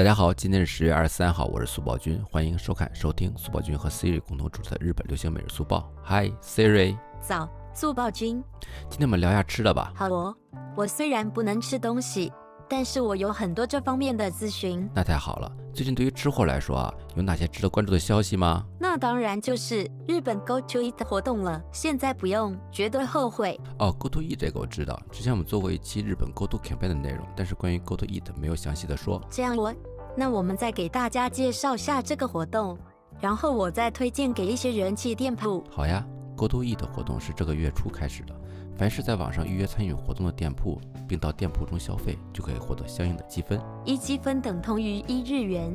[0.00, 5.92] 大家好，今天是十月二十三号，我是速报君，欢迎收看、收听速报君和 Siri 共同主持的日本流行每日速报。
[6.06, 8.42] Hi Siri，早，速报君。
[8.88, 9.92] 今天我们聊一下吃的吧。
[9.94, 10.34] 好哦，
[10.74, 12.32] 我虽然不能吃东西，
[12.66, 14.88] 但是我有很多这方面的咨询。
[14.94, 15.52] 那太好了。
[15.72, 18.66] 最近对于吃货来说啊，有哪些值得关注的消息吗？
[18.78, 23.58] 那当然就是日本 Go to Eat 活动了，现在不用，绝对后悔。
[23.78, 29.22] 哦，Go to Eat 这个我知道，之前我们做过一期日本 Go to Campaign 的内容，但是关于 Go to Eat 没有详细的说。
[29.30, 29.72] 这样我，
[30.16, 32.76] 那我们再给大家介绍下这个活动，
[33.20, 35.62] 然后我再推荐给一些人气店铺。
[35.70, 36.04] 好呀
[36.36, 38.34] ，Go to Eat 活动是这个月初开始的，
[38.76, 43.60] 凡是在网上预约参与活动的店铺，并到店铺中消费，就可以获得相应的积分。
[43.84, 45.72] 一积分等同于一日元，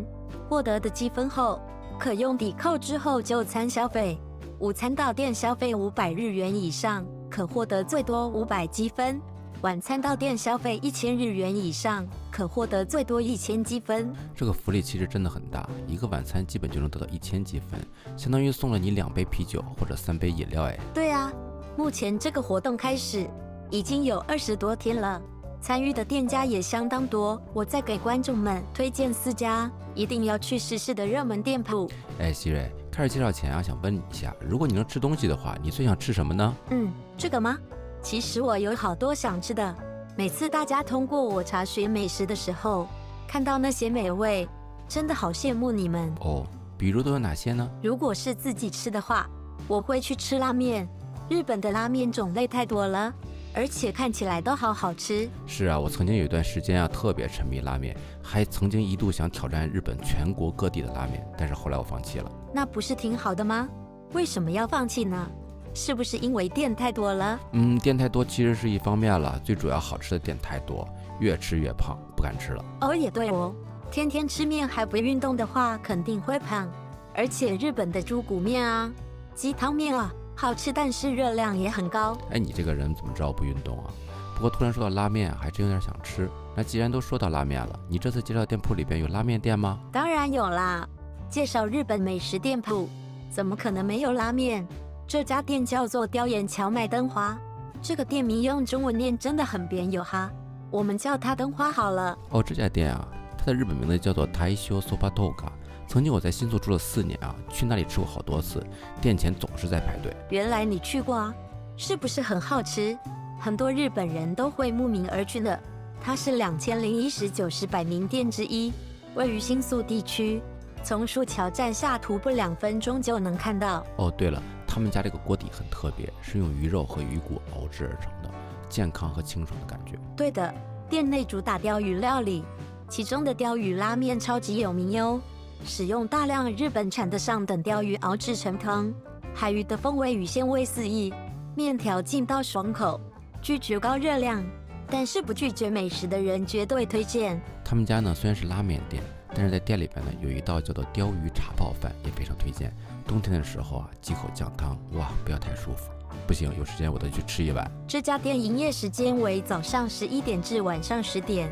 [0.49, 1.59] 获得的积分后
[1.97, 4.17] 可用抵扣之后就餐消费。
[4.59, 9.19] 午餐到店消费五百日元以上，可获得最多五百积分；
[9.61, 14.13] 晚餐到店消费一千日元以上，可获得最多一千积分。
[14.35, 17.79] 这个福利其实真的很大，一个晚餐基本就能得到一千积分，
[18.17, 20.77] 相当于送了你两杯啤酒或者三杯饮料哎。
[20.93, 21.31] 对啊，
[21.77, 23.25] 目前这个活动开始
[23.71, 25.21] 已经有二十多天了，
[25.61, 27.41] 参与的店家也相当多。
[27.53, 31.89] 我再给观众们推荐四家一定要去试试的热门店铺。
[32.19, 36.53] 哎，希瑞，开始介绍前啊，想问你一下，如果你能吃东西的话，你最想吃什么呢？
[36.71, 37.57] 嗯，这个吗？
[38.03, 39.75] 其实我有好多想吃的。
[40.17, 42.87] 每次大家通过我查询美食的时候，
[43.27, 44.47] 看到那些美味，
[44.87, 46.09] 真的好羡慕你们。
[46.21, 46.45] 哦，
[46.77, 47.69] 比如都有哪些呢？
[47.83, 49.29] 如果是自己吃的话，
[49.67, 50.87] 我会去吃拉面。
[51.27, 53.13] 日本的拉面种类太多了，
[53.53, 55.29] 而且看起来都好好吃。
[55.45, 57.93] 是啊，我曾经有一段时间啊，特别沉迷拉面，
[58.23, 62.31] 还曾经一度想挑战日本全国各地的拉面，但是后来我放弃了。
[62.53, 63.67] 那不是挺好的吗？
[64.13, 65.29] 为什么要放弃呢？
[65.75, 67.37] 是不是因为店太多了？
[67.51, 70.87] 嗯，店太多其实是一方面了，最主要好吃的店太多，
[71.19, 72.65] 越吃越胖，不敢吃了。
[72.81, 73.53] 哦，也对哦，
[73.91, 76.71] 天天吃面还不运动的话，肯定会胖。
[77.13, 78.89] 而且日本的猪骨面啊、
[79.35, 82.17] 鸡汤面啊，好吃，但是热量也很高。
[82.31, 83.91] 哎，你这个人怎么知道不运动啊？
[84.33, 86.29] 不过突然说到拉面啊，还真有点想吃。
[86.55, 89.77] 那既然都说到拉面了，你这次介绍店铺里边有拉面店吗？
[89.91, 90.87] 当然有啦，
[91.29, 92.87] 介绍日本美食店铺，
[93.29, 94.65] 怎么可能没有拉面？
[95.07, 97.37] 这家店叫做雕岩荞麦灯花，
[97.79, 100.31] 这个店名用中文念真的很别扭哈，
[100.71, 102.17] 我们叫它灯花好了。
[102.31, 103.07] 哦，这家店啊，
[103.37, 105.49] 它的日本名字叫做台修 Soba Toka。
[105.87, 108.65] 曾经我在新宿住了四年啊，去那里吃过好多次，
[108.99, 110.11] 店前总是在排队。
[110.31, 111.33] 原来你去过啊，
[111.77, 112.97] 是不是很好吃？
[113.39, 115.59] 很多日本人都会慕名而去的。
[116.01, 118.73] 它是两千零一十九十百名店之一，
[119.13, 120.41] 位于新宿地区，
[120.83, 123.85] 从树桥站下徒步两分钟就能看到。
[123.97, 124.41] 哦，对了，
[124.75, 128.29] 他们家这个锅底很特别，是用鱼肉和鱼骨熬制而成的，
[128.67, 129.97] 健康和清爽的感觉。
[130.17, 130.53] 对的，
[130.89, 132.43] 店内主打鲷鱼料理，
[132.89, 135.21] 其中的鲷鱼拉面超级有名哟，
[135.63, 138.93] 使用大量日本产的上等鲷鱼熬制成汤，
[139.33, 141.13] 海鱼的风味与鲜味四溢，
[141.55, 142.99] 面条劲道爽口，
[143.41, 144.43] 拒绝高热量，
[144.89, 147.41] 但是不拒绝美食的人绝对推荐。
[147.63, 149.01] 他们家呢虽然是拉面店，
[149.33, 152.73] 但是在店里边呢有一道叫做鲷鱼茶泡饭，也非常推荐。
[153.07, 155.89] 冬天的时候啊，几口酱汤，哇，不要太舒服。
[156.27, 157.69] 不行，有时间我得去吃一碗。
[157.87, 161.49] 这家店营业时间为早上十一点至晚上十点，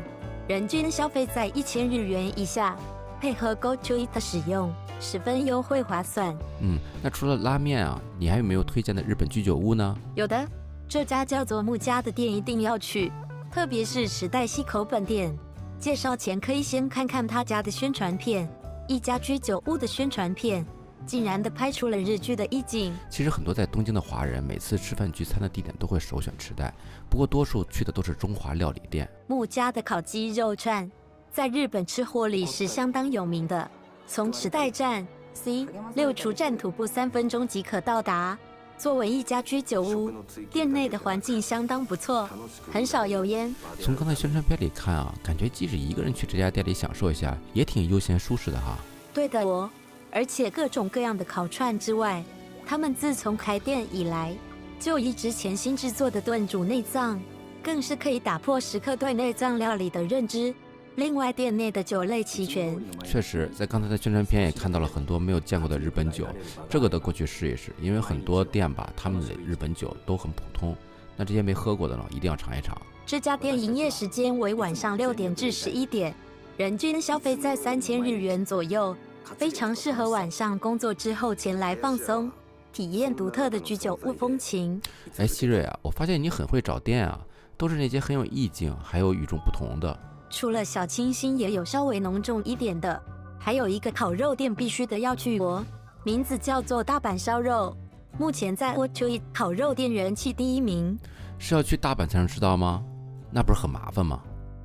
[0.48, 2.76] 人均消费在一千日元以下，
[3.20, 6.36] 配合 Go to Eat 使用，十分优惠划算。
[6.60, 9.96] 嗯，那除了拉面啊，你还有没有推荐的日本居酒屋呢？
[10.14, 10.46] 有的，
[10.88, 13.12] 这家叫做木家的店一定要去，
[13.52, 15.32] 特别是时代西口本店。
[15.78, 18.48] 介绍前可以先看看他家的宣传片，
[18.88, 20.64] 一家居酒屋的宣传片，
[21.06, 22.94] 竟然的拍出了日剧的意境。
[23.10, 26.72] 其实很多在东京的华人，每次吃饭聚餐的地点都会首选池袋，
[27.08, 29.08] 不过多数去的都是中华料理店。
[29.26, 30.90] 木家的烤鸡肉串，
[31.30, 33.70] 在日本吃货里是相当有名的。
[34.06, 38.38] 从池袋站 C 六出站徒步三分钟即可到达。
[38.76, 40.10] 作为一家居酒屋，
[40.50, 42.28] 店内的环境相当不错，
[42.72, 43.54] 很少油烟。
[43.80, 48.76] 从刚才宣传片里看啊，感觉即使一个人去这家店里享受一下，也挺悠闲舒适的哈。
[49.14, 49.70] 对的哦，
[50.14, 52.22] 而且各种各样的烤串之外，
[52.64, 54.32] 他们自从开店以来，
[54.78, 57.20] 就一直潜心制作的炖煮内脏，
[57.60, 60.54] 更是可以打破食客对内脏料理的认知。
[60.94, 62.80] 另外，店内的酒类齐全。
[63.02, 66.28] 确实，在刚才的宣传片也看到了很多没有见过的日本酒，
[66.70, 70.76] 这个得过去试一试，因为很多店吧，他们的日本酒都很普通。
[71.16, 72.80] 那这些没喝过的呢，一定要尝一尝。
[73.04, 76.14] 这家店营业时间为晚上六点至十一点，
[76.56, 82.30] 人均消费在三千日元左右，非常适合晚上工作之后前来放松，
[82.72, 84.80] 体验独特的居酒屋风情。
[85.16, 87.18] 哎，希瑞啊，我发现你很会找店啊，
[87.56, 89.98] 都是那些很有意境，还有与众不同的。
[90.30, 93.00] 除了小清新，也有稍微浓重一点的。
[93.38, 95.64] 还有一个烤肉店必须得要去哦，
[96.02, 97.76] 名字叫做大阪烧肉，
[98.18, 100.98] 目前在 w a t 烤肉店人气第一名。
[101.38, 102.82] 是要去大阪才能吃到吗？
[103.30, 104.20] 那不是很麻烦吗？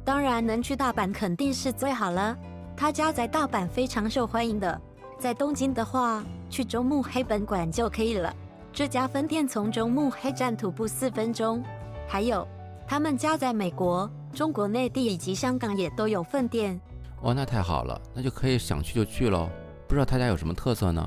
[0.06, 2.38] 当然能去大阪肯定是最好了。
[2.80, 4.81] 他家在大阪非常受欢迎的，
[5.18, 8.34] 在东京的话，去中目黑本馆就可以了。
[8.72, 11.62] 这家分店从中目黑站徒步四分钟。
[12.08, 12.48] 还有，
[12.88, 16.80] 他们家在美国、中国内地以及香港也都有分店。
[17.22, 19.50] 哦，那太好了，那就可以想去就去喽。
[19.86, 21.06] 不知道他家有什么特色呢？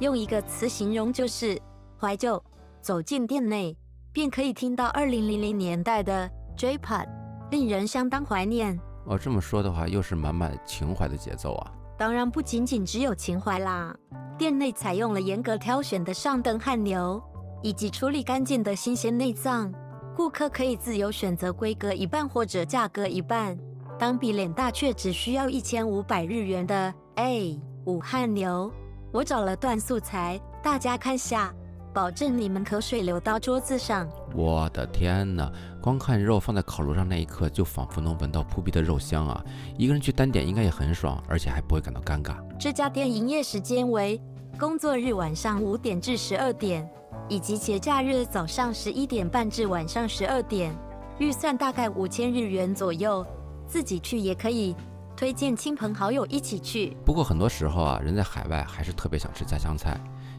[0.00, 1.58] 用一个词形容就是
[1.98, 2.42] 怀旧。
[2.82, 3.74] 走进店内，
[4.12, 7.06] 便可以听到2000年代的 J-Pop，
[7.50, 8.78] 令人相当怀念。
[9.06, 11.72] 哦，这么说的话，又是满满情怀的节奏啊！
[11.96, 13.94] 当然不仅仅只有情怀啦。
[14.36, 17.22] 店内采用了严格挑选的上等汉牛，
[17.62, 19.72] 以及处理干净的新鲜内脏。
[20.16, 23.56] 顾客可以自由选择规格一半或者价格一半。
[23.98, 28.72] 当比脸大却只需要一千五百日元的 A 五汉牛，
[29.12, 31.54] 我找了段素材，大家看下。
[31.94, 34.08] 保证你们口水流到桌子上。
[34.34, 35.50] 我的天哪！
[35.80, 39.44] 光看肉放在烤炉上那一刻，就仿佛能闻到扑鼻的肉香啊！
[39.78, 42.34] 一个人去单点应该也很爽，而且还不会感到尴尬。
[42.58, 44.20] 这家店营业时间为
[44.58, 46.88] 工作日晚上五点至十二点，
[47.28, 50.74] 以及节假日早上十一点半至晚上十二点。
[51.18, 53.24] 预算大概五千日元左右，
[53.68, 54.74] 自己去也可以，
[55.16, 56.96] 推荐亲朋好友一起去。
[57.04, 59.96] 不过很多时候啊，人在海外还是特别想吃家乡菜。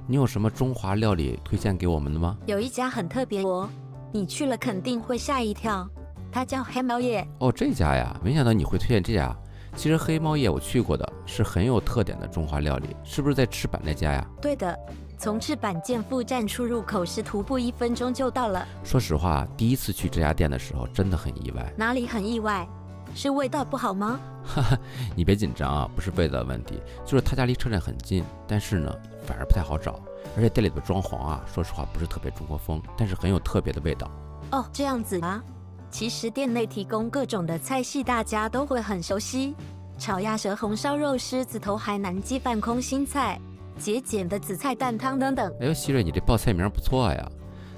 [0.07, 2.37] 你有什么中华料理推荐给我们的吗？
[2.45, 3.67] 有一家很特别哦，
[4.11, 5.87] 你去了肯定会吓一跳。
[6.31, 9.35] 它叫黑猫叶哦，这家呀，没想到你会推荐这家。
[9.75, 14.25] 其实黑猫叶我去过的，是很有特点的中华料理，是不是在赤坂那家呀？
[14.39, 14.77] 对的，
[15.17, 18.65] 从赤坂建富站出入口是徒步一分钟就到了。
[18.83, 21.73] 说实话，第一次去这家店的时候，真的很意外。
[21.75, 22.67] 哪里很意外？
[23.13, 24.19] 是味道不好吗？
[24.45, 24.77] 哈哈，
[25.15, 28.93] 你别紧张啊，不是味道的问题，就是他家离车站很近，但是呢，
[29.25, 29.99] 反而不太好找。
[30.35, 34.09] 而且店里的装潢啊，说实话不是特别中国风，但是很有特别的味道。
[34.51, 35.43] 哦，这样子啊。
[35.89, 39.55] 其实店内提供各种的菜系，大家都会很熟悉：
[39.97, 43.39] 炒鸭舌、红烧肉、狮子头、海南鸡饭、空心菜、
[43.79, 45.49] 节俭的紫菜蛋汤等等。
[45.61, 47.31] 哎呦，希瑞，你这报菜名不错呀。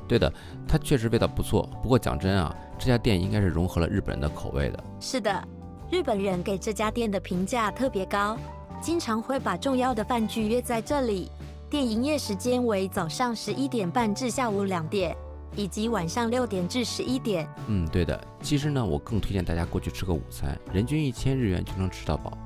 [0.07, 0.31] 对的，
[0.67, 1.69] 它确实味道不错。
[1.83, 4.83] 不过讲真啊，这家店应该是融合了日本人的口味的。
[4.99, 5.47] 是的，
[5.91, 8.37] 日本人给这家店的评价特别高，
[8.81, 11.31] 经常会把重要的饭局约在这里。
[11.69, 15.13] 店营业时间为早上十一点半至下午两点，
[15.55, 17.45] 以及晚上六点至十一点。
[17.67, 18.17] 嗯，对的。
[18.41, 22.37] 其实呢，我更推荐大家过去吃个午餐，人均一千日元就能吃到饱。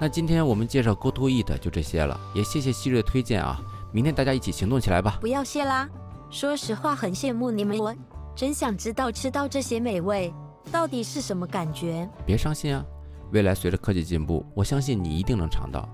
[0.00, 3.60] 那今天我们介绍 Go To Eat 就这些了，也谢谢希瑞推荐啊。
[3.92, 5.18] 明天大家一起行动起来吧！
[5.20, 5.88] 不要谢啦。
[6.30, 7.94] 说实话，很羡慕你们，我
[8.38, 10.32] 真想知道吃到这些美味
[10.70, 12.08] 到底是什么感觉。
[12.24, 12.84] 别伤心啊，
[13.32, 15.88] 未来随着科技进步，我相信你一定能尝到。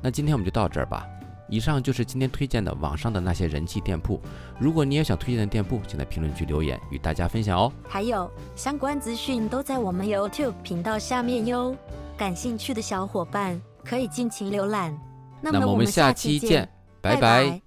[0.00, 1.06] 那今天我们就到这儿吧。
[1.46, 4.18] 以上就是今天推荐的网上的那些人气店铺。
[4.58, 7.70] 如果你也想推荐的店铺，请在评论区留言与大家分享哦。
[7.86, 11.76] 还有相关资讯都在我们 YouTube 频道下面哟，
[12.16, 14.98] 感兴趣的小伙伴可以尽情浏览。
[15.42, 16.66] 那么我们下期见，
[17.02, 17.63] 拜拜。